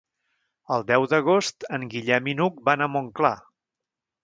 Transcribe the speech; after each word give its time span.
El 0.77 0.85
deu 0.91 1.05
d'agost 1.11 1.67
en 1.79 1.85
Guillem 1.93 2.31
i 2.33 2.37
n'Hug 2.41 2.59
van 2.71 2.85
a 2.87 2.91
Montclar. 2.97 3.35